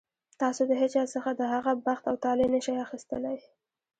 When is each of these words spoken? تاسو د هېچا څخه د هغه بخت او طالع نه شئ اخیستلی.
تاسو 0.41 0.61
د 0.69 0.71
هېچا 0.81 1.03
څخه 1.13 1.29
د 1.33 1.41
هغه 1.53 1.71
بخت 1.87 2.03
او 2.09 2.15
طالع 2.25 2.47
نه 2.53 2.59
شئ 2.65 2.75
اخیستلی. 2.85 3.37